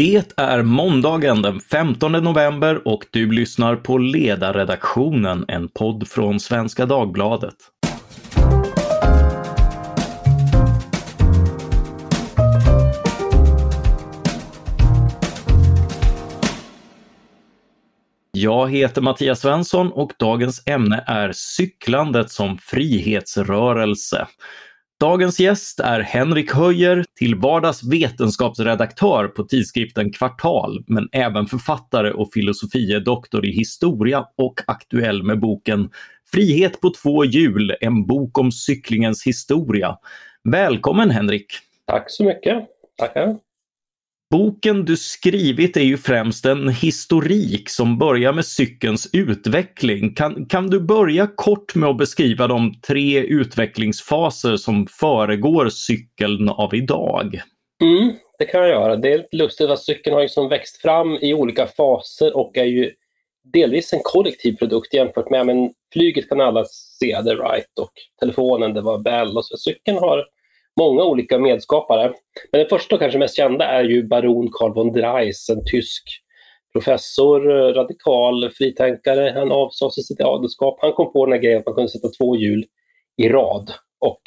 [0.00, 6.86] Det är måndagen den 15 november och du lyssnar på Ledarredaktionen, en podd från Svenska
[6.86, 7.54] Dagbladet.
[18.32, 24.26] Jag heter Mattias Svensson och dagens ämne är cyklandet som frihetsrörelse.
[25.00, 32.32] Dagens gäst är Henrik Höjer, till vardags vetenskapsredaktör på tidskriften Kvartal, men även författare och
[32.32, 35.90] filosofie doktor i historia och aktuell med boken
[36.32, 39.98] Frihet på två hjul, en bok om cyklingens historia.
[40.44, 41.46] Välkommen Henrik!
[41.86, 42.64] Tack så mycket!
[42.98, 43.36] Tackar!
[44.30, 50.14] Boken du skrivit är ju främst en historik som börjar med cykelns utveckling.
[50.14, 56.74] Kan, kan du börja kort med att beskriva de tre utvecklingsfaser som föregår cykeln av
[56.74, 57.40] idag?
[57.82, 58.96] Mm, det kan jag göra.
[58.96, 62.64] Det är lite lustigt att cykeln har liksom växt fram i olika faser och är
[62.64, 62.90] ju
[63.52, 66.64] delvis en kollektiv produkt jämfört med men flyget kan alla
[67.00, 69.56] se, det right och telefonen, det var Bell och så.
[69.56, 70.24] Cykeln har
[70.80, 72.12] många olika medskapare.
[72.52, 76.02] Men den första och kanske mest kända är ju baron Carl von Dreis, en tysk
[76.72, 77.40] professor,
[77.72, 79.32] radikal, fritänkare.
[79.36, 80.78] Han avsade sig sitt adelskap.
[80.80, 82.64] Han kom på den här grejen att man kunde sätta två hjul
[83.16, 84.20] i rad och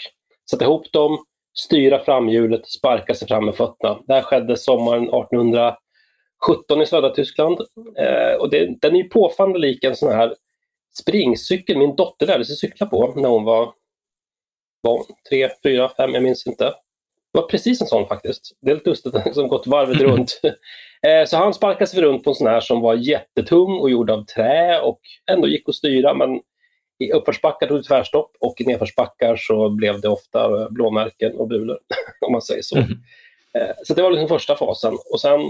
[0.51, 1.17] sätta ihop dem,
[1.53, 3.99] styra framhjulet, sparka sig fram med fötterna.
[4.07, 7.57] Det här skedde sommaren 1817 i södra Tyskland.
[7.97, 10.35] Eh, och det, den är ju påfallande lik en sån här
[10.99, 13.73] springcykel min dotter lärde sig cykla på när hon var
[14.83, 16.63] var tre, fyra, fem, jag minns inte.
[17.33, 18.57] Det var precis en sån faktiskt.
[18.61, 20.41] Det är lite lustigt att liksom gått varvet runt.
[21.07, 24.09] Eh, så han sparkade sig runt på en sån här som var jättetung och gjord
[24.09, 24.99] av trä och
[25.31, 26.41] ändå gick att styra men
[26.99, 31.77] i uppförsbackar tog det tvärstopp och i nedförsbackar så blev det ofta blåmärken och bulor,
[32.25, 32.77] om man säger så.
[32.77, 32.97] Mm.
[33.83, 35.41] Så det var liksom första fasen och sen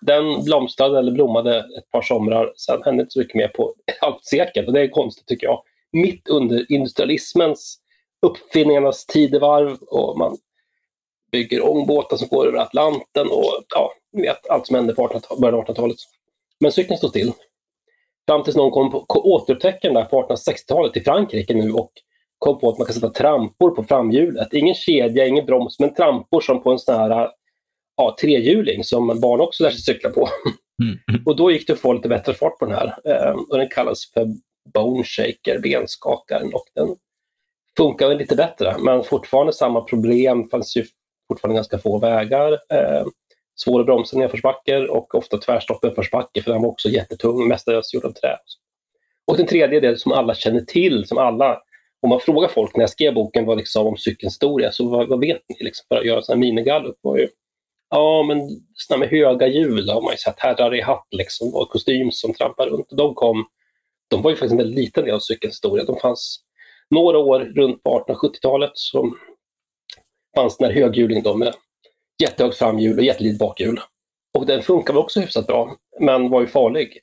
[0.00, 2.52] den blomstrade eller blommade ett par somrar.
[2.56, 5.46] Sen hände inte så mycket mer på ett halvt sekel och det är konstigt tycker
[5.46, 5.62] jag.
[5.92, 7.78] Mitt under industrialismens
[8.26, 10.38] uppfinningarnas tidevarv och man
[11.32, 15.66] bygger ångbåtar som går över Atlanten och ja, vet allt som hände på början av
[15.66, 15.96] 1800-talet.
[16.60, 17.32] Men cykeln stod still.
[18.28, 21.92] Fram tills någon kom på återupptäckte den där på 1860-talet i Frankrike nu och
[22.38, 24.52] kom på att man kan sätta trampor på framhjulet.
[24.52, 27.30] Ingen kedja, ingen broms, men trampor som på en sån här
[27.96, 30.28] ja, trehjuling som barn också lär sig cykla på.
[30.82, 31.22] Mm.
[31.26, 32.98] och då gick det att få lite bättre fart på den här.
[33.04, 34.26] Eh, och den kallas för
[34.74, 36.54] Bone Shaker, benskakaren.
[36.54, 36.96] Och den
[37.76, 40.48] funkar lite bättre, men fortfarande samma problem.
[40.48, 40.84] fanns ju
[41.28, 42.52] fortfarande ganska få vägar.
[42.52, 43.06] Eh,
[43.64, 48.04] svåra att bromsa nedförsbackar och ofta tvärstopp uppförsbacke, för den var också jättetung, mestadels gjord
[48.04, 48.36] av trä.
[49.26, 51.58] Och den tredje delen som alla känner till, som alla,
[52.02, 55.08] om man frågar folk när jag skrev boken vad liksom om cykelns historia, så vad,
[55.08, 55.64] vad vet ni?
[55.64, 57.28] Liksom, för att göra en minigallup var ju,
[57.90, 61.70] ja men sådana med höga hjul har man ju sett, herrar i hatt liksom, och
[61.70, 62.86] kostym som trampar runt.
[62.90, 63.44] De kom,
[64.08, 65.84] de var ju faktiskt en väldigt liten del av cykelns historia.
[65.84, 66.40] De fanns
[66.92, 69.14] några år runt på 1870-talet så
[70.36, 71.54] fanns den här höghjulingen då med
[72.22, 73.80] jättehögt framhjul och jättelitet bakhjul.
[74.38, 76.98] Och den funkar också hyfsat bra, men var ju farlig.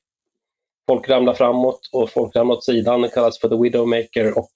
[0.90, 3.02] Folk ramlade framåt och folk ramlade åt sidan.
[3.02, 4.52] Det kallas för the widowmaker och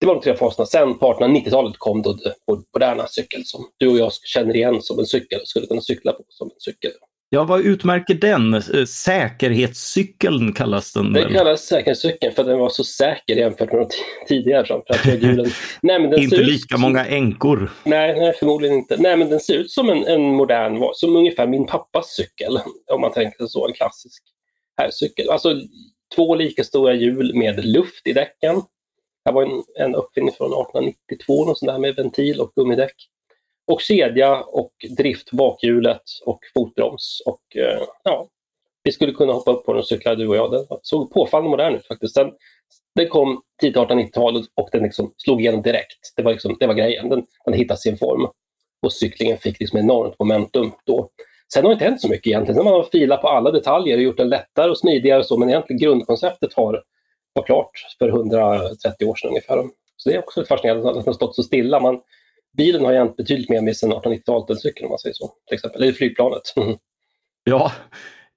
[0.00, 0.66] det var de tre faserna.
[0.66, 2.32] Sen på 1890-talet kom då den
[2.72, 6.12] moderna cykel som du och jag känner igen som en cykel och skulle kunna cykla
[6.12, 6.92] på som en cykel.
[7.30, 8.54] Ja, vad utmärker den?
[8.54, 13.80] Eh, säkerhetscykeln kallas den Den kallas säkerhetscykeln för att den var så säker jämfört med
[13.80, 13.88] de
[14.28, 14.66] tidigare.
[14.66, 15.04] Framförallt
[15.82, 16.80] nej, men den inte lika ut...
[16.80, 17.70] många änkor.
[17.84, 18.96] Nej, nej, förmodligen inte.
[18.98, 22.58] Nej, men den ser ut som en, en modern, som ungefär min pappas cykel.
[22.92, 24.22] Om man tänker sig så, en klassisk
[24.76, 25.30] herrcykel.
[25.30, 25.54] Alltså
[26.14, 28.62] två lika stora hjul med luft i däcken.
[29.24, 32.94] Det var en, en uppfinning från 1892, något sånt där med ventil och gummidäck
[33.66, 37.22] och kedja och drift bakhjulet och fotbroms.
[37.26, 38.28] Och, eh, ja,
[38.82, 40.50] vi skulle kunna hoppa upp på den och cykla du och jag.
[40.50, 42.14] Den såg påfallande modern ut faktiskt.
[42.14, 42.32] Den,
[42.94, 46.12] den kom tidigt 1890-talet och den liksom slog igenom direkt.
[46.16, 47.08] Det var, liksom, det var grejen.
[47.08, 48.26] Den, den hittade sin form.
[48.82, 51.08] Och cyklingen fick liksom enormt momentum då.
[51.52, 52.56] Sen har det inte hänt så mycket egentligen.
[52.56, 55.36] Sen man har filat på alla detaljer och gjort den lättare och smidigare och så,
[55.36, 56.82] men egentligen grundkonceptet har,
[57.32, 59.64] var klart för 130 år sedan ungefär.
[59.96, 61.80] Så det är också fascinerande att den har stått så stilla.
[61.80, 62.00] Man,
[62.56, 65.32] bilen har hänt betydligt mer med sedan 1890-talet än cykeln om man säger så.
[65.48, 65.82] Till exempel.
[65.82, 66.42] Eller flygplanet.
[67.48, 67.72] Ja,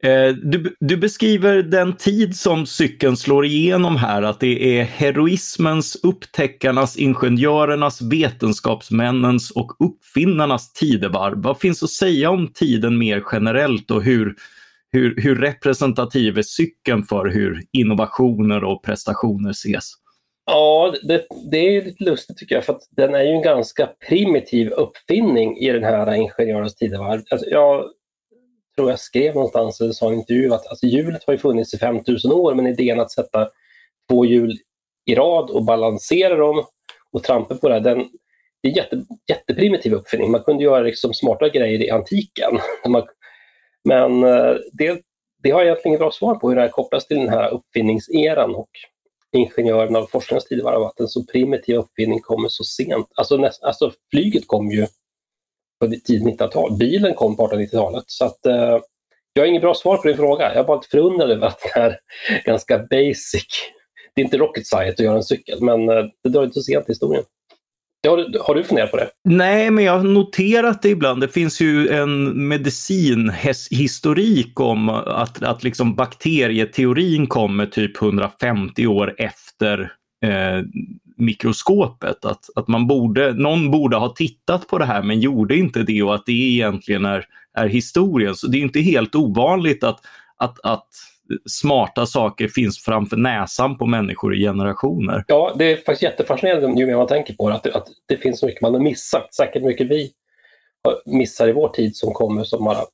[0.04, 5.98] eh, du, du, beskriver den tid som cykeln slår igenom här, att det är heroismens,
[6.04, 11.42] upptäckarnas, ingenjörernas, vetenskapsmännens och uppfinnarnas tidevarv.
[11.42, 14.36] Vad finns att säga om tiden mer generellt och hur,
[14.92, 19.94] hur, hur representativ är cykeln för hur innovationer och prestationer ses?
[20.51, 23.89] Ja, det, det är lite lustigt tycker jag, för att den är ju en ganska
[24.07, 27.21] primitiv uppfinning i den här ingenjörens tidevarv.
[27.31, 27.85] Alltså, jag
[28.75, 31.73] tror jag skrev någonstans eller sa i en intervju att alltså, hjulet har ju funnits
[31.73, 33.49] i 5000 år men idén att sätta
[34.09, 34.57] två hjul
[35.05, 36.65] i rad och balansera dem
[37.11, 37.97] och trampa på det, den,
[38.61, 40.31] det är en jätte, jätteprimitiv uppfinning.
[40.31, 42.59] Man kunde göra liksom smarta grejer i antiken.
[43.83, 45.01] men eh, det,
[45.43, 47.53] det har jag egentligen inget bra svar på hur det här kopplas till den här
[47.53, 48.69] uppfinningseran och
[49.31, 53.07] ingenjörerna och forskarnas tidevarv, att en så primitiv uppfinning kommer så sent.
[53.15, 54.87] Alltså, näst, alltså flyget kom ju
[55.79, 58.03] på tidigt 1900-tal, bilen kom på 1890-talet.
[58.07, 58.79] Så att, eh,
[59.33, 60.45] jag har inget bra svar på din fråga.
[60.45, 61.99] Jag är bara lite förundrad över att det är
[62.45, 63.45] ganska basic.
[64.15, 66.61] Det är inte rocket science att göra en cykel, men eh, det drar inte så
[66.61, 67.23] sent i historien.
[68.07, 69.09] Har du, har du funderat på det?
[69.23, 71.21] Nej, men jag har noterat det ibland.
[71.21, 79.91] Det finns ju en medicinhistorik om att, att liksom bakterieteorin kommer typ 150 år efter
[80.25, 80.61] eh,
[81.17, 82.25] mikroskopet.
[82.25, 86.03] Att, att man borde, någon borde ha tittat på det här men gjorde inte det
[86.03, 87.25] och att det egentligen är,
[87.57, 88.35] är historien.
[88.35, 89.99] Så det är inte helt ovanligt att,
[90.37, 90.87] att, att
[91.49, 95.23] smarta saker finns framför näsan på människor i generationer.
[95.27, 98.39] Ja, det är faktiskt jättefascinerande ju mer man tänker på det, att, att det finns
[98.39, 99.33] så mycket man har missat.
[99.33, 100.11] Säkert mycket vi
[101.05, 102.85] missar i vår tid som kommer som bara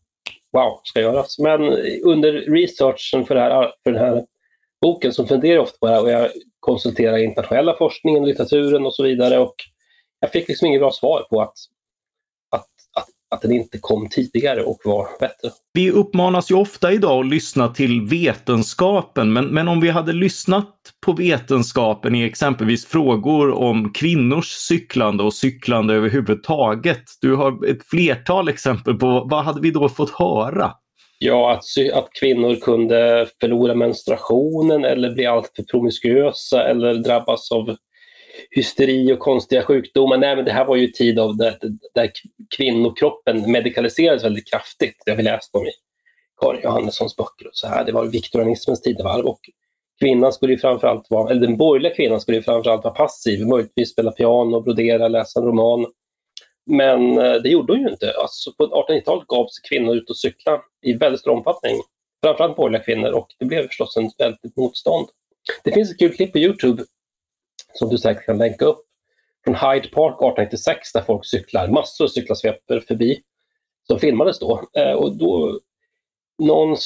[0.53, 1.39] wow, ska göras.
[1.39, 1.61] Men
[2.03, 4.25] under researchen för, här, för den här
[4.81, 6.29] boken så funderar jag ofta på det här och jag
[6.59, 9.55] konsulterar internationella forskningen, litteraturen och så vidare och
[10.19, 11.53] jag fick liksom inget bra svar på att
[13.35, 15.49] att den inte kom tidigare och var bättre.
[15.73, 20.69] Vi uppmanas ju ofta idag att lyssna till vetenskapen, men, men om vi hade lyssnat
[21.05, 27.03] på vetenskapen i exempelvis frågor om kvinnors cyklande och cyklande överhuvudtaget.
[27.21, 30.71] Du har ett flertal exempel på vad hade vi då fått höra?
[31.19, 37.75] Ja, att, att kvinnor kunde förlora menstruationen eller bli alltför promiskuösa eller drabbas av
[38.51, 40.17] hysteri och konstiga sjukdomar.
[40.17, 41.57] Nej, men det här var ju tid av där,
[41.93, 42.11] där
[42.57, 45.03] kvinnokroppen medikaliserades väldigt kraftigt.
[45.05, 45.71] Det har vi läst om i
[46.41, 47.47] Karin Johannessons böcker.
[47.47, 47.85] Och så här.
[47.85, 49.39] Det var viktorianismens tidevarv och
[49.99, 53.91] kvinnan skulle ju framförallt vara, eller den borgerliga kvinnan skulle ju framförallt vara passiv, möjligtvis
[53.91, 55.85] spela piano, brodera, läsa en roman.
[56.65, 58.13] Men eh, det gjorde hon ju inte.
[58.17, 61.75] Alltså på 1890-talet gav sig kvinnor ut och cykla i väldigt stor omfattning.
[62.23, 65.07] Framförallt borgerliga kvinnor och det blev förstås ett väldigt motstånd.
[65.63, 66.83] Det finns ett kul klipp på Youtube
[67.77, 68.85] som du säkert kan länka upp,
[69.43, 73.19] från Hyde Park 1896 där folk cyklar, massor cyklar sveper förbi,
[73.87, 74.61] som filmades då.
[74.77, 75.59] Eh, och då
[76.43, 76.77] någon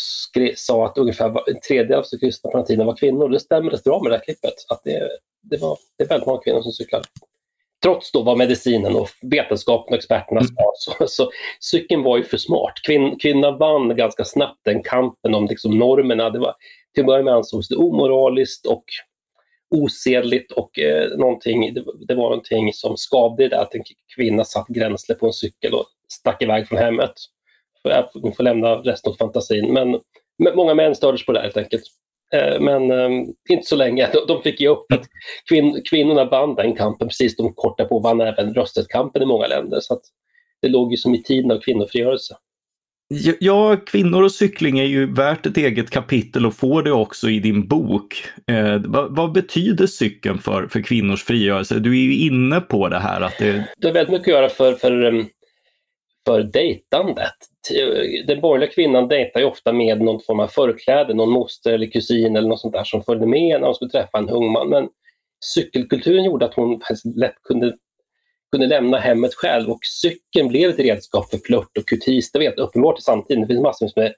[0.55, 3.29] sa att ungefär en tredjedel av cyklisterna på den tiden var kvinnor.
[3.29, 4.53] Det stämmer rätt bra med det här klippet.
[4.69, 5.09] Att det,
[5.41, 7.01] det, var, det är väldigt många kvinnor som cyklar.
[7.83, 10.51] Trots då vad medicinen och vetenskapen och experterna mm.
[10.55, 12.73] sa, så, så cykeln var ju för smart.
[12.85, 16.29] Kvin, kvinnan vann ganska snabbt den kampen om liksom normerna.
[16.29, 16.55] Det var,
[16.93, 18.83] till att börja med ansågs det omoraliskt och
[19.69, 23.83] osedligt och eh, någonting, det, det, var någonting som skavde det att en
[24.15, 27.13] kvinna satt gränsle på en cykel och stack iväg från hemmet.
[28.23, 29.73] Ni får lämna resten åt fantasin.
[29.73, 29.99] Men,
[30.43, 31.83] men många män stördes på det helt enkelt.
[32.33, 33.09] Eh, men eh,
[33.49, 34.09] inte så länge.
[34.13, 34.91] De, de fick ge upp.
[34.91, 35.05] Att
[35.49, 37.35] kvin, kvinnorna vann den kampen precis.
[37.35, 39.79] De kort på vann även rösträttskampen i många länder.
[39.79, 40.01] Så att
[40.61, 42.35] det låg ju som i tiden av kvinnofrigörelse.
[43.39, 47.39] Ja, kvinnor och cykling är ju värt ett eget kapitel och får det också i
[47.39, 48.23] din bok.
[48.47, 51.79] Eh, vad, vad, betyder cykeln för, för kvinnors frigörelse?
[51.79, 53.65] Du är ju inne på det här att det...
[53.77, 55.29] Det har väldigt mycket att göra för, för, um,
[56.25, 57.33] för dejtandet.
[58.27, 62.35] Den borgerliga kvinnan dejtar ju ofta med någon form av förkläde, någon moster eller kusin
[62.35, 64.69] eller något sånt där som följde med när hon skulle träffa en ung man.
[64.69, 64.89] Men
[65.55, 66.81] cykelkulturen gjorde att hon
[67.15, 67.73] lätt kunde
[68.51, 72.31] kunde lämna hemmet själv och cykeln blev ett redskap för flört och kutis.
[72.31, 73.41] Det vet uppenbart i samtiden.
[73.41, 74.13] Det finns massor med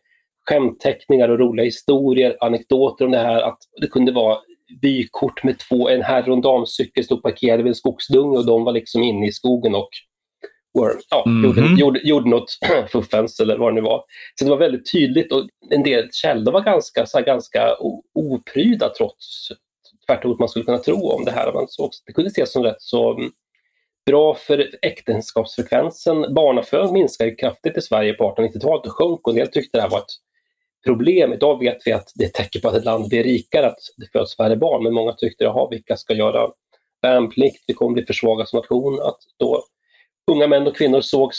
[0.50, 3.42] skämtteckningar och roliga historier, anekdoter om det här.
[3.42, 4.38] Att det kunde vara
[4.82, 8.64] vykort med två, en herr och en damcykel stod parkerade vid en skogsdunge och de
[8.64, 9.90] var liksom inne i skogen och
[10.80, 11.46] were, ja, mm -hmm.
[11.46, 12.58] gjorde, gjorde, gjorde något
[12.92, 14.04] fuffens eller vad det nu var.
[14.36, 17.76] Så det var väldigt tydligt och en del källor var ganska, så här, ganska
[18.14, 19.52] opryda trots
[20.08, 21.54] tvärtom man skulle kunna tro om det här.
[21.54, 23.32] Man såg, det kunde ses som rätt så mm,
[24.05, 26.34] bra för äktenskapsfrekvensen.
[26.34, 29.89] Barnafödandet minskade kraftigt i Sverige på 1890-talet och sjönk och en del tyckte det här
[29.89, 30.13] var ett
[30.86, 31.34] problem.
[31.34, 33.79] Idag vet vi att det är ett tecken på att ett land blir rikare, att
[33.98, 36.51] det föds färre barn, men många tyckte, jaha, vilka ska göra
[37.01, 37.63] värnplikt?
[37.67, 39.01] Vi kommer bli försvagad som nation.
[39.01, 39.63] Att då
[40.31, 41.38] unga män och kvinnor sågs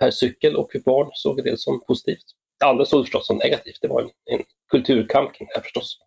[0.00, 2.24] per cykel och barn såg det som positivt.
[2.64, 3.78] Andra såg det förstås som negativt.
[3.82, 5.98] Det var en, en kulturkamp kring det förstås.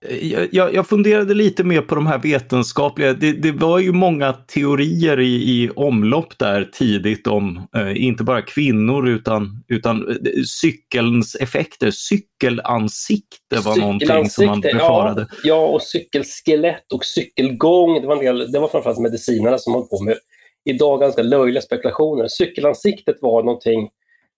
[0.51, 3.13] Jag, jag, funderade lite mer på de här vetenskapliga.
[3.13, 8.42] Det, det var ju många teorier i, i omlopp där tidigt om eh, inte bara
[8.42, 10.16] kvinnor utan, utan eh,
[10.62, 11.92] cykelns effekter.
[11.92, 15.22] Cykelansikte var någonting som man befarade.
[15.22, 18.01] Ja, ja, och cykelskelett och cykelgång.
[18.01, 20.18] Det var, en del, det var framförallt medicinerna som höll på med
[20.70, 22.27] idag ganska löjliga spekulationer.
[22.27, 23.89] Cykelansiktet var någonting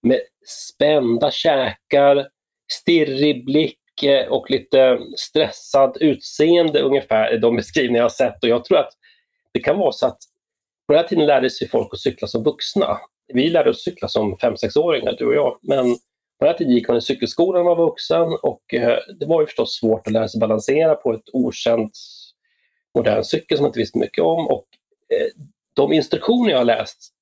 [0.02, 2.28] med spända käkar,
[2.72, 8.44] stirrig blick eh, och lite stressad utseende ungefär, de beskrivningar jag har sett.
[8.44, 8.94] Och jag tror att
[9.54, 10.18] det kan vara så att
[10.88, 12.98] på den här tiden lärde sig folk att cykla som vuxna.
[13.34, 15.60] Vi lärde oss cykla som 5-6-åringar, du och jag.
[15.62, 15.86] Men
[16.40, 19.26] på den här tiden gick man i cykelskolan när man var vuxen och eh, det
[19.26, 21.92] var ju förstås svårt att lära sig balansera på ett okänt
[22.96, 24.48] modern cykel som man inte visste mycket om.
[24.48, 24.66] Och
[25.14, 25.44] eh,
[25.76, 27.14] de instruktioner jag har läst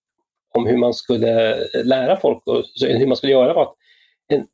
[0.58, 3.76] om hur man skulle lära folk och hur man skulle göra var att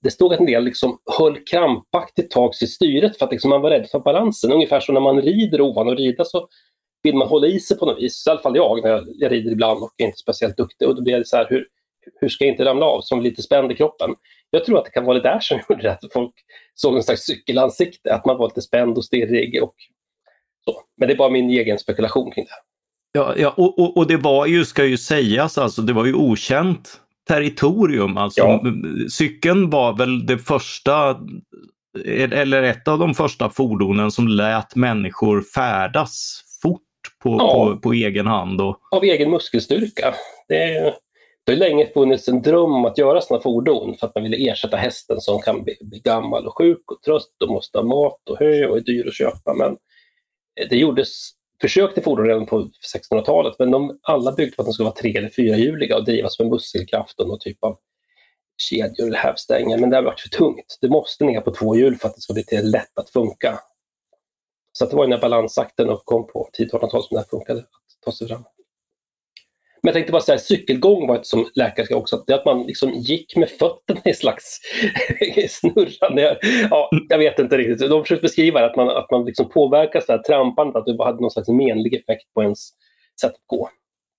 [0.01, 3.61] det stod att en del liksom höll krampaktigt tag i styret för att liksom man
[3.61, 4.51] var rädd för balansen.
[4.51, 6.47] Ungefär som när man rider ovan och rida så
[7.03, 8.27] vill man hålla i sig på något vis.
[8.27, 10.87] I alla fall jag när jag, jag rider ibland och är inte speciellt duktig.
[10.87, 11.67] Och då blir det så här, hur,
[12.21, 14.15] hur ska jag inte ramla av som lite spänd i kroppen?
[14.49, 16.33] Jag tror att det kan vara det där som gjorde att folk
[16.75, 19.63] såg en slags cykelansikte, att man var lite spänd och stirrig.
[19.63, 19.75] Och
[20.65, 20.81] så.
[20.97, 22.51] Men det är bara min egen spekulation kring det.
[22.51, 22.72] här.
[23.15, 26.13] Ja, ja och, och, och, det var ju, ska ju sägas, alltså, det var ju
[26.13, 28.17] okänt territorium.
[28.17, 28.63] Alltså, ja.
[29.11, 31.19] Cykeln var väl det första,
[32.05, 36.81] eller ett av de första fordonen som lät människor färdas fort
[37.23, 37.53] på, ja.
[37.53, 38.61] på, på, egen hand.
[38.61, 38.79] Och...
[38.91, 40.13] Av egen muskelstyrka.
[40.47, 40.93] Det,
[41.45, 44.51] det har länge funnits en dröm om att göra sådana fordon för att man ville
[44.51, 48.29] ersätta hästen som kan bli, bli gammal och sjuk och trött och måste ha mat
[48.29, 49.53] och hö och är dyr att köpa.
[49.53, 49.77] Men
[50.69, 51.29] det gjordes
[51.63, 54.95] försök till fordon redan på 1600-talet, men de alla byggde för att de skulle vara
[54.95, 57.77] tre eller fyrahjuliga och drivas med muskelkraft och någon typ av
[58.57, 59.77] kedjor eller hävstänger.
[59.77, 60.77] Men det har varit för tungt.
[60.81, 63.59] Det måste ner på två hjul för att det ska bli lätt att funka.
[64.71, 67.67] Så det var när balansakten uppkom på 10-1800-talet som det här funkade att
[68.05, 68.43] ta sig fram.
[69.83, 72.63] Men jag tänkte bara säga, cykelgång var ett som läkare ska också, det att man
[72.63, 74.59] liksom gick med fötterna i slags
[75.49, 76.37] snurrande.
[76.69, 77.89] Ja, jag vet inte riktigt.
[77.89, 81.21] De försökte beskriva det, att man, att man liksom påverkas av trampandet, att det hade
[81.21, 82.69] någon slags menlig effekt på ens
[83.21, 83.69] sätt att gå.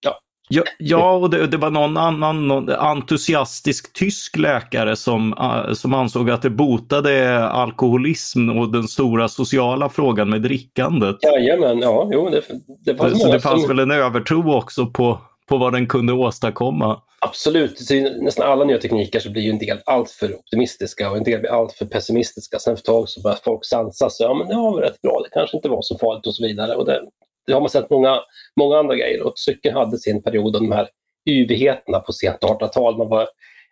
[0.00, 0.18] Ja,
[0.48, 5.94] ja, ja och det, det, var någon annan någon entusiastisk tysk läkare som, uh, som
[5.94, 11.16] ansåg att det botade alkoholism och den stora sociala frågan med drickandet.
[11.22, 12.42] Jajamän, ja, jo, det,
[12.84, 13.68] det fanns Så det fanns som...
[13.68, 17.02] väl en övertro också på på vad den kunde åstadkomma.
[17.20, 21.24] Absolut, så nästan alla nya tekniker så blir ju en del alltför optimistiska och en
[21.24, 22.58] del blir alltför pessimistiska.
[22.58, 24.26] Sen efter ett tag så börjar folk sansa sig.
[24.26, 26.46] Ja, men det var väl rätt bra, det kanske inte var så farligt och så
[26.46, 26.76] vidare.
[26.76, 27.02] Och det,
[27.46, 28.20] det har man sett många,
[28.60, 29.22] många andra grejer.
[29.22, 30.88] Och cykeln hade sin period av de här
[31.30, 32.98] yvigheterna på sent 1800-tal.
[32.98, 33.28] Man var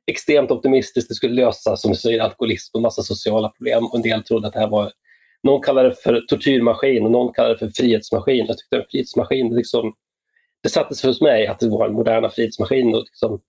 [0.07, 3.87] extremt optimistisk, det skulle lösa, som du säger, alkoholism och massa sociala problem.
[3.87, 4.93] Och en del trodde att det här var,
[5.43, 8.47] någon kallade det för tortyrmaskin och någon kallade det för frihetsmaskin.
[8.47, 9.93] Jag tyckte en frihetsmaskin, liksom,
[10.63, 12.95] det sattes hos mig att det var en moderna frihetsmaskin.
[12.95, 13.41] Och liksom,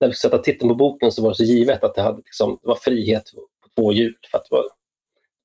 [0.00, 2.58] när vi sätta titeln på boken så var det så givet att det, hade, liksom,
[2.62, 3.32] det var frihet
[3.62, 4.14] på två hjul.
[4.30, 4.64] För att, det var,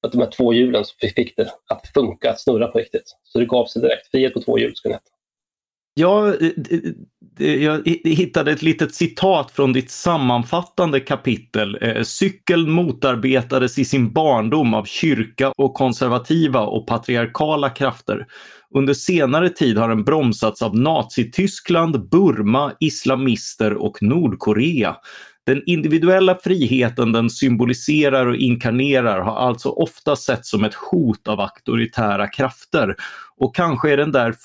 [0.02, 0.84] att de här två hjulen
[1.16, 3.18] fick det att funka, att snurra på riktigt.
[3.24, 4.08] Så det gav sig direkt.
[4.12, 5.12] Frihet på två hjul skulle det heta.
[5.94, 6.52] Ja, eh,
[7.40, 11.78] eh, jag hittade ett litet citat från ditt sammanfattande kapitel.
[11.82, 18.26] Eh, Cykeln motarbetades i sin barndom av kyrka och konservativa och patriarkala krafter.
[18.76, 24.96] Under senare tid har den bromsats av Nazityskland, Burma, islamister och Nordkorea.
[25.46, 31.40] Den individuella friheten den symboliserar och inkarnerar har alltså ofta setts som ett hot av
[31.40, 32.96] auktoritära krafter.
[33.38, 34.36] Och kanske är den där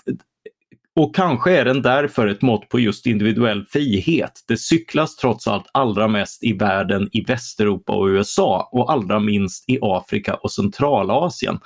[0.96, 4.32] och kanske är den därför ett mått på just individuell frihet.
[4.48, 9.70] Det cyklas trots allt allra mest i världen i Västeuropa och USA och allra minst
[9.70, 11.60] i Afrika och Centralasien.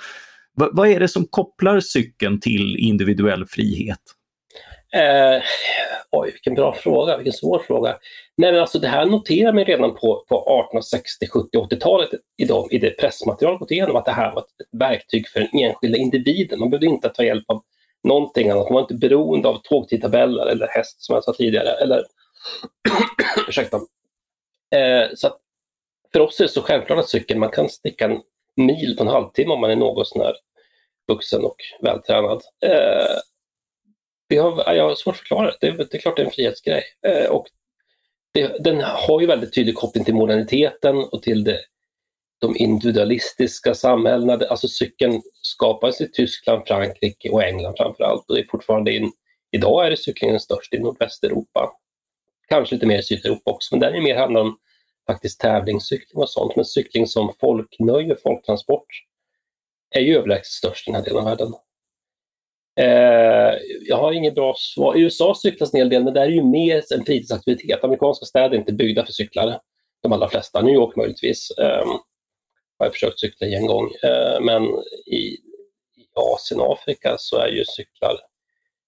[0.59, 3.99] V vad är det som kopplar cykeln till individuell frihet?
[4.93, 5.41] Eh,
[6.11, 7.97] oj, vilken bra fråga, vilken svår fråga.
[8.37, 12.67] Nej, men alltså, det här noterar man redan på, på 1860, 70, 80-talet i, de,
[12.71, 16.59] i det pressmaterial gått igenom att det här var ett verktyg för den enskilda individen.
[16.59, 17.63] Man behövde inte ta hjälp av
[18.03, 18.69] någonting annat.
[18.69, 21.69] Man var inte beroende av tågtidtabeller eller häst som jag sa tidigare.
[21.69, 22.05] Eller,
[23.47, 23.77] ursäkta.
[24.75, 25.37] Eh, så att
[26.13, 28.21] för oss är det så självklart att cykeln, man kan sticka en
[28.55, 30.33] mil på en halvtimme om man är något sånär
[31.07, 32.41] vuxen och vältränad.
[32.65, 33.17] Eh,
[34.27, 35.57] vi har, jag har svårt att förklara det.
[35.61, 36.83] Det är, det är klart det är en frihetsgrej.
[37.07, 37.47] Eh, och
[38.33, 41.59] det, den har ju väldigt tydlig koppling till moderniteten och till det,
[42.41, 44.45] de individualistiska samhällena.
[44.49, 48.29] Alltså cykeln skapades i Tyskland, Frankrike och England framför allt.
[48.29, 49.11] Och det är fortfarande in,
[49.51, 51.71] idag är det cyklingen störst i nordvästeuropa.
[52.47, 54.57] Kanske lite mer i Sydeuropa också, men där är det mer handlar om
[55.07, 56.55] faktiskt tävlingscykling och sånt.
[56.55, 58.87] Men cykling som folknöje, folktransport,
[59.95, 61.53] är ju överlägset störst i den här delen av världen.
[62.79, 64.97] Eh, jag har inget bra svar.
[64.97, 67.83] I USA cyklas en hel del, men där är ju mer en fritidsaktivitet.
[67.83, 69.59] Amerikanska städer är inte byggda för cyklare,
[70.03, 70.61] de allra flesta.
[70.61, 71.51] New York möjligtvis.
[71.51, 71.85] Eh,
[72.81, 73.91] har jag försökt cykla i en gång.
[74.03, 74.63] Eh, men
[75.05, 75.37] i,
[76.15, 78.19] Asien och Afrika så är ju cyklar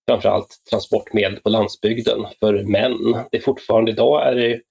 [0.08, 3.26] framförallt transportmedel på landsbygden för män.
[3.32, 4.62] Det är fortfarande idag är det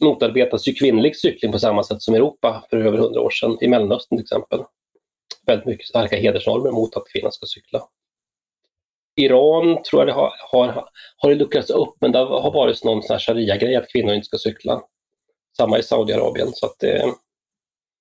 [0.00, 3.58] motarbetas ju kvinnlig cykling på samma sätt som i Europa för över hundra år sedan,
[3.60, 4.60] i Mellanöstern till exempel.
[5.46, 7.82] Väldigt mycket starka hedersnormer mot att kvinnan ska cykla.
[9.16, 13.02] Iran tror jag det har, har, har det luckrats upp, men det har varit någon
[13.02, 14.82] sån sharia-grej att kvinnor inte ska cykla.
[15.56, 17.14] Samma i Saudiarabien, så att det,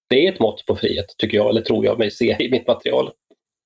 [0.10, 2.68] det är ett mått på frihet, tycker jag, eller tror jag mig se i mitt
[2.68, 3.10] material.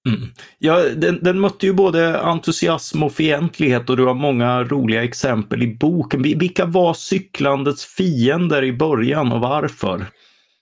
[0.07, 0.29] Mm.
[0.57, 5.63] Ja, den, den mötte ju både entusiasm och fientlighet och du har många roliga exempel
[5.63, 6.21] i boken.
[6.21, 10.05] Vilka var cyklandets fiender i början och varför?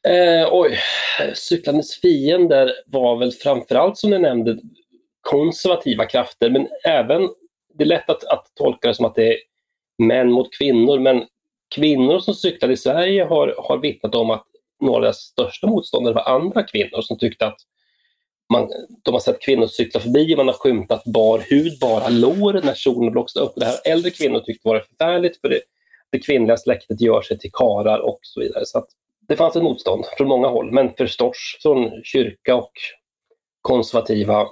[0.07, 0.77] Eh, oj,
[1.34, 4.57] cyklandets fiender var väl framförallt som du nämnde
[5.22, 7.29] konservativa krafter, men även,
[7.77, 9.38] det är lätt att, att tolka det som att det är
[9.98, 11.25] män mot kvinnor, men
[11.75, 14.47] kvinnor som cyklade i Sverige har, har vittnat om att
[14.81, 17.57] några av deras största motståndare var andra kvinnor som tyckte att
[18.53, 18.69] man,
[19.03, 23.12] de har sett kvinnor cykla förbi, man har skymtat bar hud, bara lår när solen
[23.12, 23.53] blåste upp.
[23.55, 25.60] Det här äldre kvinnor tyckte var förfärligt för det,
[26.12, 28.65] det kvinnliga släktet gör sig till karar och så vidare.
[28.65, 28.86] Så
[29.27, 32.72] det fanns ett motstånd från många håll, men förstås från kyrka och
[33.62, 34.48] konservativa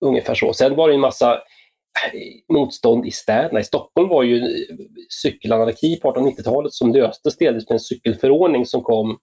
[0.00, 0.52] ungefär så.
[0.52, 3.60] Sen var det en massa eh, motstånd i städerna.
[3.60, 4.76] I Stockholm var ju eh,
[5.22, 9.18] cykelanarki på 1890-talet som löstes delvis med en cykelförordning som kom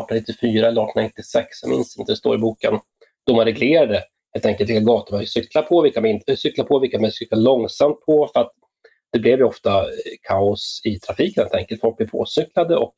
[0.00, 2.78] 1894 eller 1896, jag minns inte, det står i boken
[3.26, 4.02] då man reglerade
[4.34, 6.98] helt enkelt vilka gator man fick cykla på, vilka man inte fick cykla på, vilka
[6.98, 8.30] man fick cykla långsamt på.
[8.32, 8.52] För att
[9.12, 9.88] det blev ju ofta eh,
[10.22, 11.80] kaos i trafiken helt enkelt.
[11.80, 12.94] Folk blev påcyklade och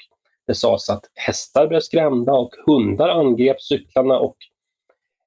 [0.47, 4.37] det sades att hästar blev skrämda och hundar angrep cyklarna och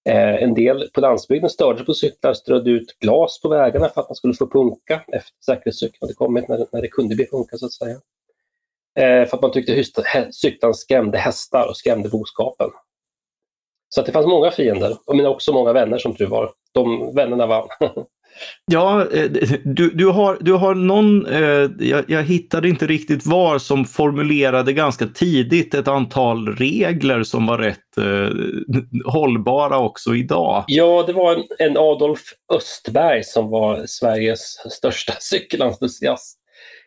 [0.10, 4.02] eh, en del på landsbygden störde sig på cyklar, strödde ut glas på vägarna för
[4.02, 7.58] att man skulle få punka efter säkerhetscykeln hade kommit, när, när det kunde bli punka
[7.58, 7.98] så att säga.
[8.98, 9.84] Eh, för att man tyckte
[10.32, 12.70] cyklarna skrämde hästar och skrämde boskapen.
[13.90, 16.52] Så att det fanns många fiender, men också många vänner som tur var.
[16.74, 17.68] De vännerna vann.
[18.72, 19.32] Ja, eh,
[19.64, 24.74] du, du, har, du har någon, eh, jag, jag, hittade inte riktigt var, som formulerade
[24.74, 30.64] ganska tidigt ett antal regler som var rätt eh, hållbara också idag.
[30.68, 32.22] Ja, det var en, en Adolf
[32.54, 36.40] Östberg som var Sveriges största cykelentusiast.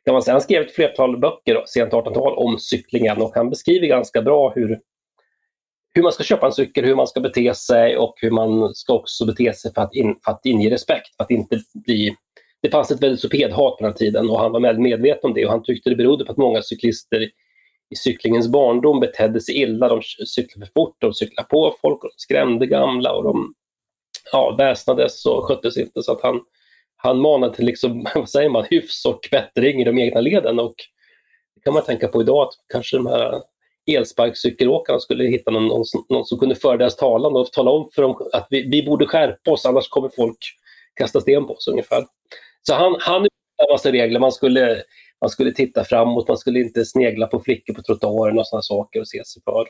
[0.05, 0.35] Kan man säga.
[0.35, 4.81] Han skrev ett flertal böcker sent 1800-tal om cyklingen och han beskriver ganska bra hur
[5.95, 8.93] hur man ska köpa en cykel, hur man ska bete sig och hur man ska
[8.93, 11.17] också bete sig för att, in, för att inge respekt.
[11.17, 12.17] För att inte bli...
[12.63, 15.47] Det fanns ett velocipedhat på den här tiden och han var väldigt medveten om det
[15.47, 17.23] och han tyckte det berodde på att många cyklister
[17.91, 19.89] i cyklingens barndom betedde sig illa.
[19.89, 23.55] De cyklade för fort, de cyklade på folk och de skrämde gamla och de
[24.33, 26.03] ja, väsnades och sköttes inte.
[26.03, 26.41] Så att han,
[27.03, 30.59] han manade till liksom, vad säger man, hyfs och bättring i de egna leden.
[30.59, 30.75] Och
[31.55, 33.43] det kan man tänka på idag, att kanske de här
[33.87, 38.03] elsparkcykelåkarna skulle hitta någon, någon, någon, som kunde föra deras talan och tala om för
[38.03, 40.39] dem att vi, vi borde skärpa oss, annars kommer folk
[40.95, 42.07] kasta sten på oss ungefär.
[42.63, 44.21] Så han, han en massa regler.
[44.21, 44.83] Man skulle,
[45.21, 49.01] man skulle titta framåt, man skulle inte snegla på flickor på trottoaren och sådana saker
[49.01, 49.67] och se sig för.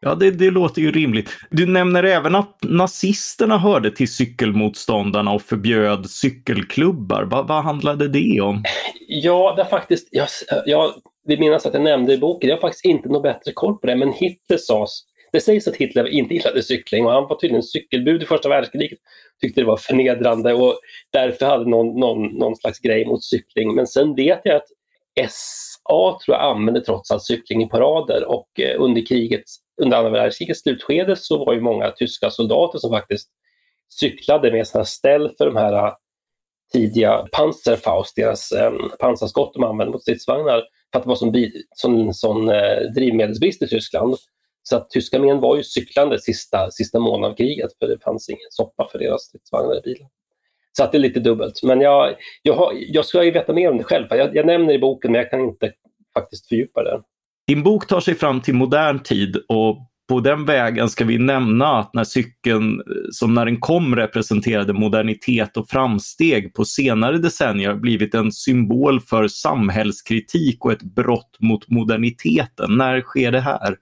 [0.00, 1.30] Ja, det, det, låter ju rimligt.
[1.50, 7.22] Du nämner även att nazisterna hörde till cykelmotståndarna och förbjöd cykelklubbar.
[7.22, 8.64] Va, vad handlade det om?
[9.08, 10.28] Ja, det faktiskt, jag,
[10.66, 10.92] jag
[11.26, 13.86] vill minnas att jag nämnde i boken, jag har faktiskt inte något bättre koll på
[13.86, 17.62] det, men Hitler sades det sägs att Hitler inte gillade cykling och han var tydligen
[17.62, 18.98] cykelbud i första världskriget.
[19.40, 20.80] Tyckte det var förnedrande och
[21.12, 23.74] därför hade någon, någon, någon slags grej mot cykling.
[23.74, 24.68] Men sen vet jag att
[25.30, 29.44] SA tror jag använde trots allt cykling i parader och eh, under kriget,
[29.82, 33.28] under andra världskrigets slutskede så var ju många tyska soldater som faktiskt
[33.88, 35.92] cyklade med sina ställ för de här äh,
[36.72, 40.62] tidiga Panzerfaust, deras eh, pansarskott de använde mot stridsvagnar
[40.92, 41.34] för att det var sån,
[41.76, 44.16] sån, sån eh, drivmedelsbrist i Tyskland.
[44.62, 48.28] Så att tyska armén var ju cyklande sista, sista månaden av kriget för det fanns
[48.28, 50.08] ingen soppa för deras stridsvagnar i bilen.
[50.72, 51.62] Så att det är lite dubbelt.
[51.62, 54.06] Men jag, jag, har, jag ska ju veta mer om det själv.
[54.10, 55.72] Jag, jag nämner i boken men jag kan inte
[56.14, 57.02] faktiskt fördjupa det.
[57.46, 59.78] Din bok tar sig fram till modern tid och
[60.08, 65.56] på den vägen ska vi nämna att när cykeln, som när den kom representerade modernitet
[65.56, 72.76] och framsteg på senare decennier blivit en symbol för samhällskritik och ett brott mot moderniteten.
[72.76, 73.76] När sker det här?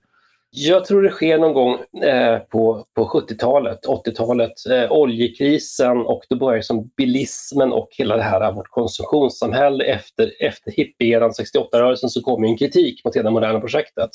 [0.57, 6.37] Jag tror det sker någon gång eh, på, på 70-talet, 80-talet, eh, oljekrisen och då
[6.37, 12.49] börjar som bilismen och hela det här vårt konsumtionssamhälle efter, efter hippieran, 68-rörelsen, så kommer
[12.49, 14.11] en kritik mot hela det moderna projektet.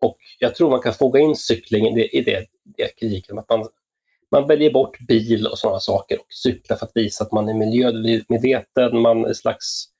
[0.00, 3.48] Och jag tror man kan foga in cykling i det, i det, det kritiken, att
[3.48, 3.68] man,
[4.30, 7.54] man väljer bort bil och sådana saker och cyklar för att visa att man är
[7.54, 9.95] miljömedveten, man är slags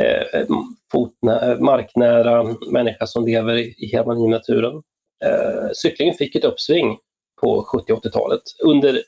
[0.00, 0.46] eh,
[0.92, 4.82] fotnä, marknära människa som lever i, i naturen.
[5.24, 6.98] Eh, cyklingen fick ett uppsving
[7.40, 8.42] på 70 80-talet.
[8.64, 9.02] Under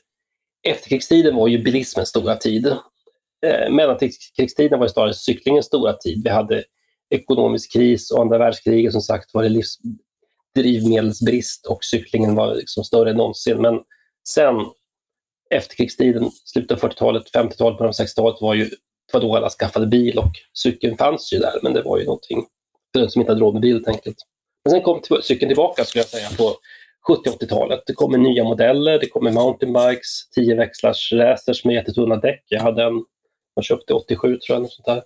[0.67, 2.67] efterkrigstiden var ju bilismens stora tid.
[3.45, 6.21] Eh, mellankrigstiden var snarare cyklingens stora tid.
[6.23, 6.63] Vi hade
[7.09, 9.77] ekonomisk kris och andra världskriget som sagt var det livs,
[10.55, 13.61] drivmedelsbrist och cyklingen var liksom större än någonsin.
[13.61, 13.81] Men
[14.27, 14.55] sen
[15.49, 18.69] efterkrigstiden, slutet av 40-talet, 50-talet, början av 60-talet var ju
[19.13, 22.45] var då alla skaffade bil och cykeln fanns ju där, men det var ju någonting
[22.93, 24.17] för den som inte hade råd med bil helt enkelt.
[24.65, 26.55] Men sen kom cykeln tillbaka skulle jag säga på
[27.09, 27.83] 70-80-talet.
[27.85, 32.43] Det kommer nya modeller, det kommer mountainbikes, 10 växlars racers med jättetunna däck.
[32.47, 32.93] Jag hade en,
[33.55, 35.03] man köpte 87 tror jag, sånt där.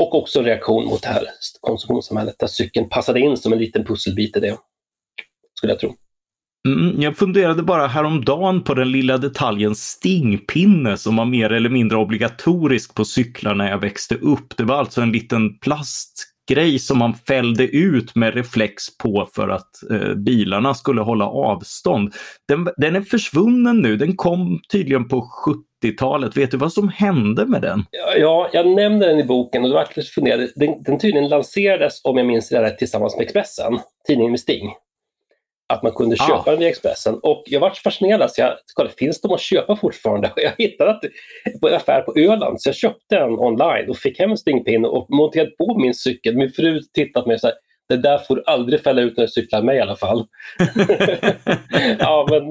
[0.00, 1.24] Och också en reaktion mot det här
[1.60, 4.58] konsumtionssamhället där cykeln passade in som en liten pusselbit i det,
[5.54, 5.94] skulle jag tro.
[6.72, 11.98] Mm, jag funderade bara häromdagen på den lilla detaljen stingpinne som var mer eller mindre
[11.98, 14.56] obligatorisk på cyklar när jag växte upp.
[14.56, 19.90] Det var alltså en liten plastgrej som man fällde ut med reflex på för att
[19.90, 22.14] eh, bilarna skulle hålla avstånd.
[22.48, 23.96] Den, den är försvunnen nu.
[23.96, 25.28] Den kom tydligen på
[25.82, 26.36] 70-talet.
[26.36, 27.84] Vet du vad som hände med den?
[28.18, 30.48] Ja, jag nämnde den i boken och då var funderade.
[30.56, 34.72] Den, den tydligen lanserades, om jag minns det rätt, tillsammans med Expressen, tidningen med Sting
[35.68, 36.50] att man kunde köpa ah.
[36.50, 37.18] den via Expressen.
[37.22, 40.32] Och jag var fascinerad, så jag kollade, finns de att köpa fortfarande?
[40.36, 41.00] Jag hittade att,
[41.60, 44.88] på en affär på Öland, så jag köpte en online och fick hem en stingpinne
[44.88, 46.36] och monterade på min cykel.
[46.36, 47.52] Min fru tittade på mig och sa,
[47.88, 50.24] det där får du aldrig fälla ut när du cyklar med i alla fall.
[51.98, 52.50] ja, men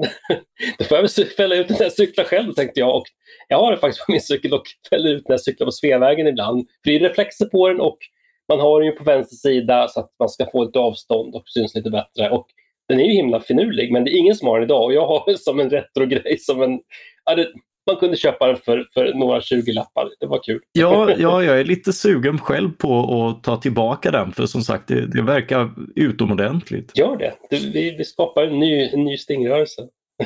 [0.78, 2.96] då får jag väl fälla ut när jag cyklar själv, tänkte jag.
[2.96, 3.06] Och
[3.48, 6.26] jag har det faktiskt på min cykel och fäller ut när jag cyklar på Sveavägen
[6.26, 6.66] ibland.
[6.84, 7.98] För det är reflexer på den och
[8.48, 11.48] man har den ju på vänster sida så att man ska få lite avstånd och
[11.48, 12.30] syns lite bättre.
[12.30, 12.46] Och
[12.88, 15.06] den är ju himla finurlig, men det är ingen som har den idag och jag
[15.06, 16.38] har den som en retrogrej.
[16.38, 16.80] Som en,
[17.86, 20.08] man kunde köpa den för, för några 20 lappar.
[20.20, 20.60] Det var kul.
[20.72, 24.88] Ja, ja, jag är lite sugen själv på att ta tillbaka den för som sagt
[24.88, 26.98] det, det verkar utomordentligt.
[26.98, 27.32] Gör det.
[27.50, 29.82] vi, vi skapar en ny, en ny stingrörelse.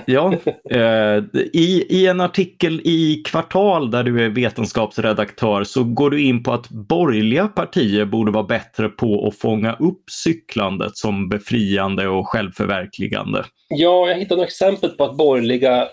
[0.06, 0.32] Ja,
[0.70, 6.42] eh, i, i en artikel i Kvartal där du är vetenskapsredaktör så går du in
[6.42, 12.28] på att borgerliga partier borde vara bättre på att fånga upp cyklandet som befriande och
[12.28, 13.44] självförverkligande.
[13.68, 15.88] Ja, jag hittade några exempel på att borgerliga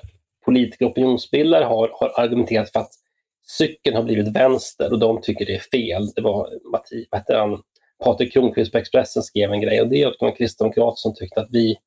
[0.45, 2.91] politiker och opinionsbildare har, har argumenterat för att
[3.47, 6.07] cykeln har blivit vänster och de tycker det är fel.
[6.15, 7.05] Det var Matti,
[8.03, 11.49] Patrik Kronqvist på Expressen skrev en grej och det var en kristdemokrat som tyckte att
[11.51, 11.77] vi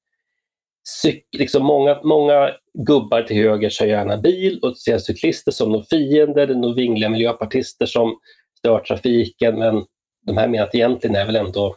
[0.85, 6.47] cyk, liksom många, många gubbar till höger kör gärna bil och ser cyklister som fiender.
[6.47, 8.19] Det är några vingliga miljöpartister som
[8.59, 9.59] stör trafiken.
[9.59, 9.85] Men
[10.27, 11.77] de här menar att egentligen är väl ändå,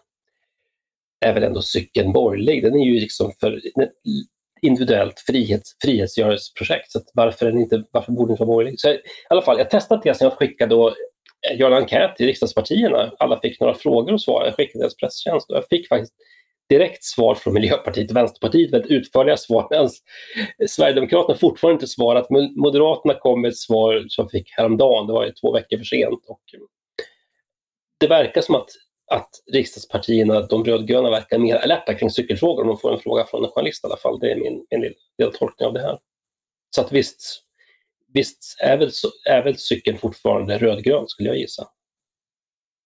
[1.25, 2.63] är väl ändå cykeln borgerlig.
[2.63, 3.61] Den är ju liksom för
[4.61, 6.91] individuellt frihets, frihetsgörelseprojekt.
[6.91, 8.79] Så varför, den inte, varför borde den inte vara borgerlig?
[8.79, 10.87] Så i alla fall, jag testade tesen, jag skickade då
[11.49, 13.11] eh, göra en enkät till riksdagspartierna.
[13.19, 14.45] Alla fick några frågor att svara.
[14.45, 16.13] Jag skickade deras presstjänst och jag fick faktiskt
[16.69, 19.89] direkt svar från Miljöpartiet och Vänsterpartiet, väldigt utförliga svar, medan
[20.67, 22.30] Sverigedemokraterna fortfarande inte svarat.
[22.56, 26.25] Moderaterna kom med ett svar som fick häromdagen, det var ju två veckor för sent.
[26.28, 26.41] Och
[27.99, 28.69] det verkar som att,
[29.12, 33.43] att riksdagspartierna, de rödgröna, verkar mer alerta kring cykelfrågor om de får en fråga från
[33.43, 34.19] en journalist i alla fall.
[34.19, 35.97] Det är min, min lilla tolkning av det här.
[36.75, 37.41] Så att visst,
[38.13, 38.91] visst är väl,
[39.30, 41.67] är väl cykeln fortfarande rödgrön skulle jag gissa.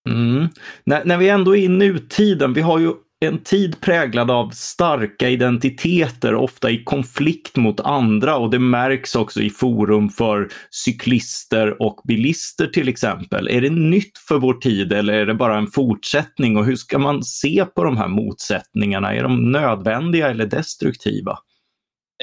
[0.09, 0.47] Mm.
[0.83, 2.93] När, när vi ändå är i nutiden, vi har ju
[3.25, 9.41] en tid präglad av starka identiteter, ofta i konflikt mot andra och det märks också
[9.41, 13.47] i forum för cyklister och bilister till exempel.
[13.47, 16.99] Är det nytt för vår tid eller är det bara en fortsättning och hur ska
[16.99, 19.15] man se på de här motsättningarna?
[19.15, 21.37] Är de nödvändiga eller destruktiva?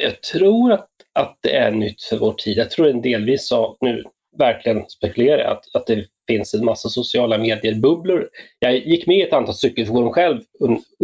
[0.00, 2.59] Jag tror att, att det är nytt för vår tid.
[2.59, 4.02] Jag tror en delvis av, nu
[4.38, 8.29] verkligen spekulera att, att det finns en massa sociala medier-bubblor.
[8.59, 10.40] Jag gick med i ett antal cykelforum själv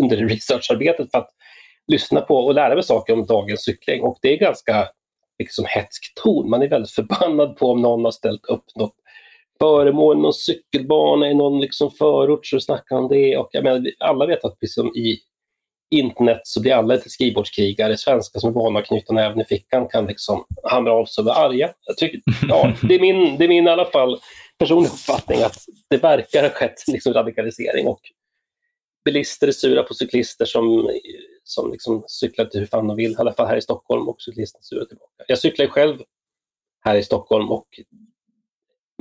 [0.01, 1.31] under researcharbetet för att
[1.87, 4.88] lyssna på och lära mig saker om dagens cykling och det är ganska
[5.38, 6.51] liksom hetsk ton.
[6.51, 8.95] Man är väldigt förbannad på om någon har ställt upp något
[9.59, 13.37] föremål, någon cykelbana i någon liksom förort så snackar om det.
[13.37, 15.18] Och jag menar, alla vet att liksom i
[15.92, 17.96] internet så blir alla lite skrivbordskrigare.
[17.96, 21.26] Svenskar som är vana att knyta näven i fickan kan liksom hamra av sig och
[21.26, 21.72] vara arga.
[21.87, 24.20] Jag tycker, ja, det, är min, det är min i alla fall
[24.59, 25.59] personlig uppfattning att
[25.90, 28.00] det verkar ha skett liksom radikalisering och
[29.05, 30.90] bilister är sura på cyklister som,
[31.44, 34.22] som liksom cyklar till hur fan de vill, i alla fall här i Stockholm och
[34.22, 35.24] cyklister är sura tillbaka.
[35.26, 36.02] Jag cyklar själv
[36.85, 37.66] här i Stockholm och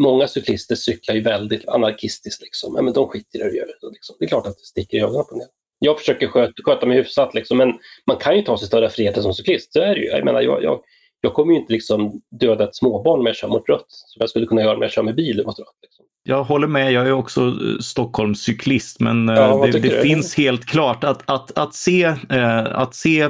[0.02, 2.42] många cyklister cyklar ju väldigt anarkistiskt.
[2.42, 2.74] Liksom.
[2.76, 3.92] Ja, men de skiter i det de gör.
[3.92, 4.16] Liksom.
[4.20, 5.48] Det är klart att det sticker i ögonen på en del.
[5.84, 7.74] Jag försöker sköta, sköta mig hyfsat, liksom, men
[8.08, 9.74] man kan ju ta sig större friheter som cyklist.
[9.74, 10.08] Så är det ju.
[10.08, 10.82] Jag menar, jag, jag,
[11.22, 14.30] jag kommer ju inte liksom döda ett småbarn om jag kör mot rött, som jag
[14.30, 15.76] skulle kunna göra om jag kör med bil mot rött.
[15.82, 20.38] Liksom jag håller med, jag är också eh, Stockholmscyklist men eh, ja, det, det finns
[20.38, 23.30] helt klart att, att, att, se, eh, att se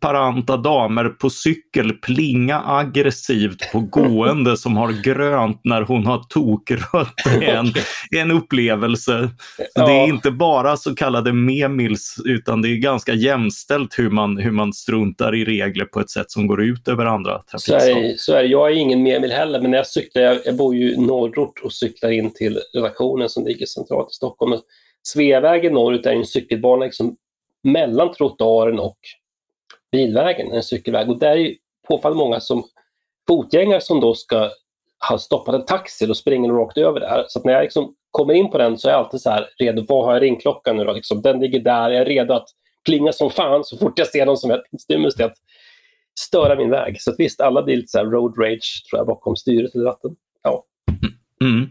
[0.00, 7.14] paranta damer på cykel plinga aggressivt på gående som har grönt när hon har tokrött
[7.42, 7.72] är en,
[8.10, 9.30] en upplevelse.
[9.74, 9.86] Ja.
[9.86, 14.50] Det är inte bara så kallade memils utan det är ganska jämställt hur man, hur
[14.50, 17.80] man struntar i regler på ett sätt som går ut över andra trafikslag.
[17.80, 20.56] Så är, så är Jag är ingen memil heller men när jag cyklar, jag, jag
[20.56, 24.60] bor ju norrort och cyklar in till redaktionen som ligger centralt i Stockholm.
[25.02, 27.16] Sveavägen norrut är en cykelbana liksom
[27.62, 28.98] mellan trottoaren och
[29.92, 31.10] bilvägen, en cykelväg.
[31.10, 31.54] Och där är
[31.88, 32.64] påfallande många som
[33.28, 34.50] fotgängare som då ska
[35.08, 37.24] ha stoppat en taxi och springer rakt över där.
[37.28, 39.84] Så när jag liksom kommer in på den så är jag alltid så här redo.
[39.88, 40.92] Vad har jag ringklockan nu då?
[40.92, 41.90] Liksom, den ligger där.
[41.90, 42.48] Jag är redo att
[42.84, 45.36] klinga som fan så fort jag ser någon som är stimulus till att
[46.20, 47.02] störa min väg.
[47.02, 50.16] Så att visst, alla blir lite så road rage tror jag bakom styret eller ratten.
[50.42, 50.64] Ja.
[51.44, 51.68] Mm.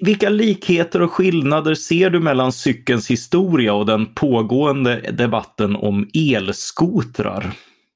[0.00, 7.52] Vilka likheter och skillnader ser du mellan cykelns historia och den pågående debatten om elskotrar?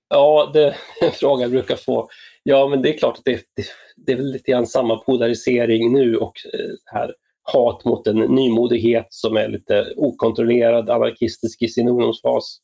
[0.08, 2.08] Ja, det är en fråga jag brukar få.
[2.42, 3.64] Ja, men det är klart att det, det,
[3.96, 9.06] det är väl lite grann samma polarisering nu och eh, här hat mot en nymodighet
[9.10, 12.58] som är lite okontrollerad, anarkistisk i sin ungdomsfas.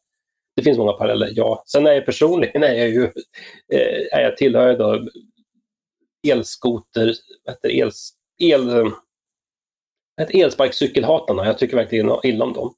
[0.56, 1.62] Det finns många paralleller, ja.
[1.66, 3.04] Sen är jag personligen är jag ju,
[3.72, 5.08] eh, är jag tillhör jag då
[6.28, 7.14] elskoter,
[7.62, 8.86] els, el,
[10.20, 11.46] ett elsparkcykelhatarna.
[11.46, 12.74] Jag tycker verkligen illa om dem.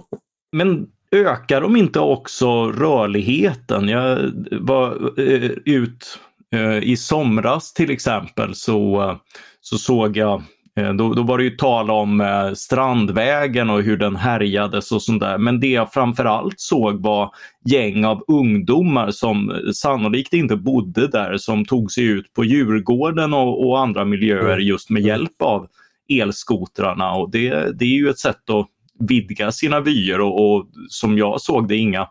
[0.52, 3.88] Men ökar de inte också rörligheten?
[3.88, 6.18] Jag var eh, ut
[6.52, 9.14] eh, i somras till exempel så,
[9.60, 10.42] så såg jag
[10.74, 15.20] då, då var det ju tal om eh, Strandvägen och hur den härjades och sånt
[15.20, 15.38] där.
[15.38, 17.30] Men det jag framförallt såg var
[17.64, 23.66] gäng av ungdomar som sannolikt inte bodde där som tog sig ut på Djurgården och,
[23.66, 24.66] och andra miljöer mm.
[24.66, 25.68] just med hjälp av
[26.08, 27.12] elskotrarna.
[27.14, 28.68] Och det, det är ju ett sätt att
[29.08, 32.08] vidga sina vyer och, och som jag såg det inga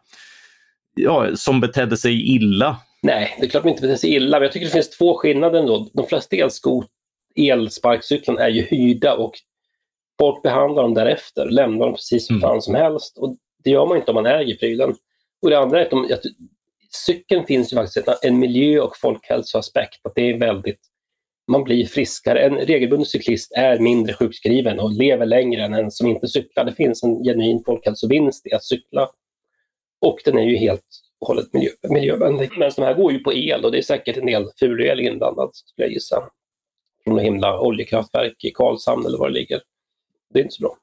[0.95, 2.78] ja, som betedde sig illa.
[3.02, 5.17] Nej, det är klart de inte betedde sig illa, men jag tycker det finns två
[5.17, 5.89] skillnader ändå.
[5.93, 6.88] De flesta elskot
[7.36, 9.34] elsparkcyklarna är ju hyrda och
[10.19, 12.41] folk behandlar dem därefter, lämnar dem precis som mm.
[12.41, 13.17] fan som helst.
[13.17, 14.96] Och det gör man inte om man äger prylen.
[15.41, 16.22] Och det andra är att, de, att
[17.06, 20.06] cykeln finns ju faktiskt en miljö och folkhälsoaspekt.
[20.06, 20.80] Att det är väldigt,
[21.52, 22.39] man blir friskare.
[22.39, 26.65] En regelbunden cyklist är mindre sjukskriven och lever längre än en som inte cyklar.
[26.65, 29.10] Det finns en genuin folkhälsovinst i att cykla.
[30.02, 30.86] Och den är ju helt
[31.19, 32.50] och hållet miljö, miljövänlig.
[32.58, 35.50] Men de här går ju på el och det är säkert en del fulel inblandad,
[35.54, 36.24] skulle jag gissa
[37.04, 39.62] från något himla oljekraftverk i Karlshamn eller var det ligger.
[40.34, 40.78] Det är inte så bra.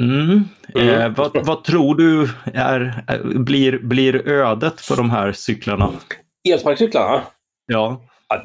[0.00, 0.44] Mm.
[0.74, 0.88] Mm.
[0.88, 3.04] Eh, vad, vad, tror du är,
[3.38, 5.92] blir, blir ödet för de här cyklarna?
[6.48, 7.22] Elsparkcyklarna?
[7.66, 8.02] Ja.
[8.28, 8.42] ja.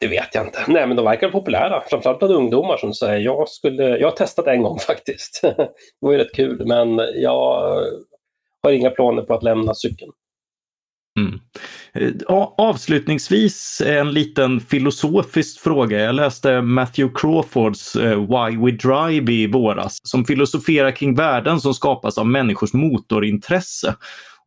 [0.00, 0.64] Det vet jag inte.
[0.68, 4.46] Nej, men de verkar populära, framförallt bland ungdomar som säger jag skulle, jag har testat
[4.46, 5.40] en gång faktiskt.
[5.42, 7.84] det var ju rätt kul, men jag
[8.62, 10.12] har inga planer på att lämna cykeln.
[11.20, 11.40] Mm.
[11.94, 12.12] Eh,
[12.56, 16.00] avslutningsvis en liten filosofisk fråga.
[16.00, 21.74] Jag läste Matthew Crawfords eh, Why We Drive i våras som filosoferar kring värden som
[21.74, 23.94] skapas av människors motorintresse.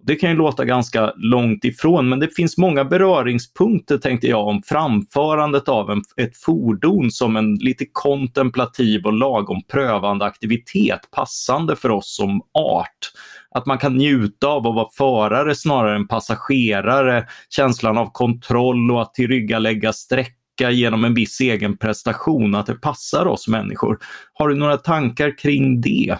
[0.03, 4.61] Det kan ju låta ganska långt ifrån, men det finns många beröringspunkter tänkte jag om
[4.65, 11.89] framförandet av en, ett fordon som en lite kontemplativ och lagom prövande aktivitet passande för
[11.89, 13.11] oss som art
[13.51, 17.27] att man kan njuta av att vara förare snarare än passagerare.
[17.49, 23.25] Känslan av kontroll och att tillryggalägga sträcka genom en viss egen prestation, att det passar
[23.25, 23.99] oss människor.
[24.33, 26.17] Har du några tankar kring det?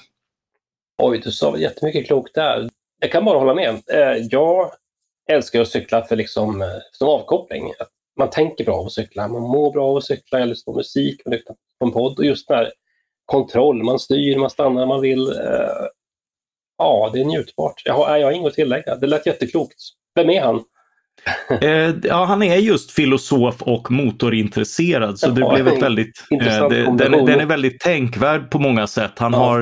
[1.04, 2.70] Oj, du sa jättemycket klokt där.
[3.00, 3.70] Jag kan bara hålla med.
[3.70, 4.72] Eh, jag
[5.32, 7.72] älskar att cykla för liksom, eh, som avkoppling.
[8.18, 10.78] Man tänker bra av att cykla, man mår bra av att cykla, jag lyssnar på
[10.78, 12.72] musik, man lyssnar på en podd och just den här
[13.26, 15.28] kontroll, man styr, man stannar när man vill.
[15.28, 15.88] Eh,
[16.82, 17.82] Ja, det är njutbart.
[17.86, 18.96] Jag har, jag har inget att tillägga.
[18.96, 19.78] Det lät jätteklokt.
[20.16, 20.64] Vem är han?
[21.62, 26.84] eh, ja, han är just filosof och motorintresserad så det blev ett väldigt, eh, det,
[26.84, 29.12] den, den, är väldigt tänkvärd på många sätt.
[29.20, 29.40] Han, ja.
[29.40, 29.60] har,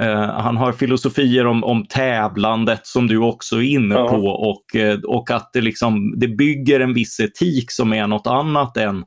[0.00, 4.08] eh, han har filosofier om, om tävlandet som du också är inne ja.
[4.08, 8.26] på och, eh, och att det, liksom, det bygger en viss etik som är något
[8.26, 9.04] annat än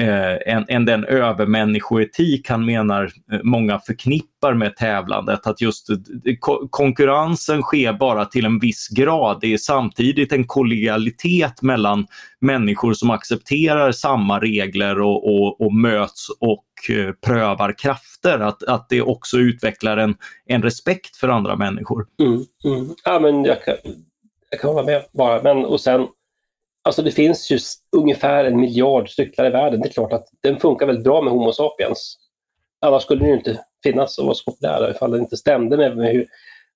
[0.00, 5.46] eh, än, än den övermänniskoetik han menar eh, många förknippar med tävlandet.
[5.46, 5.96] Att just eh,
[6.40, 9.38] ko konkurrensen sker bara till en viss grad.
[9.40, 12.06] Det är samtidigt en kollegialitet mellan
[12.40, 18.38] människor som accepterar samma regler och, och, och möts och eh, prövar krafter.
[18.38, 20.14] Att, att det också utvecklar en,
[20.46, 22.06] en respekt för andra människor.
[22.20, 22.94] Mm, mm.
[23.04, 23.74] Ja, men jag kan,
[24.50, 25.42] jag kan hålla med bara.
[25.42, 26.06] Men, och sen
[26.82, 27.58] Alltså det finns ju
[27.96, 29.80] ungefär en miljard cyklar i världen.
[29.80, 32.16] Det är klart att den funkar väldigt bra med Homo sapiens.
[32.86, 36.12] Annars skulle den ju inte finnas och vara så populär ifall den inte stämde med
[36.12, 36.26] hur,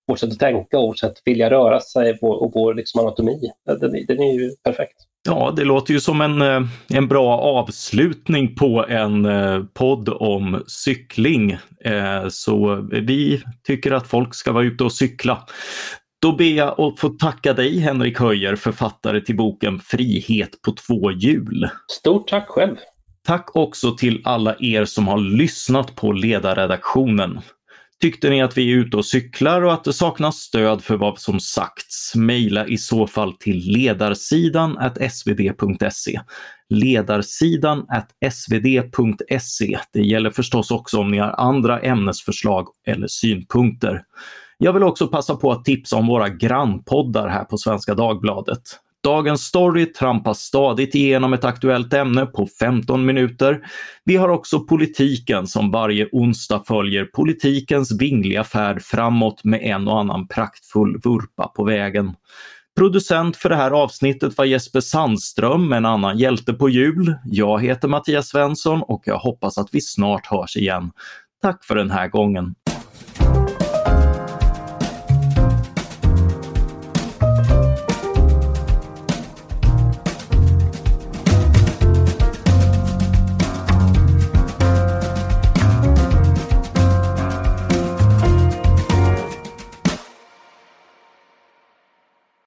[0.09, 3.41] vårt sätt att tänka och vårt sätt att vilja röra sig och vår liksom anatomi.
[3.67, 4.97] Den, den är ju perfekt.
[5.29, 10.65] Ja, det låter ju som en, eh, en bra avslutning på en eh, podd om
[10.67, 11.53] cykling.
[11.85, 15.47] Eh, så vi tycker att folk ska vara ute och cykla.
[16.25, 21.13] Då ber jag att få tacka dig Henrik Höjer, författare till boken Frihet på två
[21.13, 21.69] hjul.
[22.01, 22.77] Stort tack själv!
[23.27, 27.41] Tack också till alla er som har lyssnat på ledarredaktionen.
[28.01, 31.19] Tyckte ni att vi är ute och cyklar och att det saknas stöd för vad
[31.19, 32.15] som sagts?
[32.15, 34.79] Mejla i så fall till ledarsidan
[35.11, 36.21] svd.se.
[36.69, 37.87] Ledarsidan
[38.31, 39.79] svd.se.
[39.93, 44.03] Det gäller förstås också om ni har andra ämnesförslag eller synpunkter.
[44.59, 48.63] Jag vill också passa på att tipsa om våra grannpoddar här på Svenska Dagbladet.
[49.05, 53.61] Dagens story trampas stadigt igenom ett aktuellt ämne på 15 minuter.
[54.05, 60.01] Vi har också politiken som varje onsdag följer politikens vingliga färd framåt med en och
[60.01, 62.13] annan praktfull vurpa på vägen.
[62.77, 67.15] Producent för det här avsnittet var Jesper Sandström, en annan hjälte på jul.
[67.25, 70.91] Jag heter Mattias Svensson och jag hoppas att vi snart hörs igen.
[71.43, 72.55] Tack för den här gången.